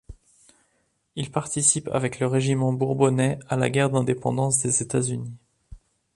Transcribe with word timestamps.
Il 1.15 1.29
participe 1.29 1.87
avec 1.89 2.19
le 2.19 2.25
régiment 2.25 2.73
Bourbonnais 2.73 3.37
à 3.49 3.55
la 3.55 3.69
guerre 3.69 3.91
d'indépendance 3.91 4.57
des 4.63 4.81
États-Unis. 4.81 5.31